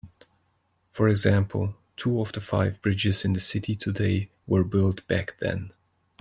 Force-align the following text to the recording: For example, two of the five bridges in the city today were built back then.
For 0.89 1.07
example, 1.07 1.75
two 1.95 2.21
of 2.21 2.31
the 2.31 2.41
five 2.41 2.81
bridges 2.81 3.23
in 3.23 3.33
the 3.33 3.39
city 3.39 3.75
today 3.75 4.31
were 4.47 4.63
built 4.63 5.05
back 5.07 5.37
then. 5.39 5.73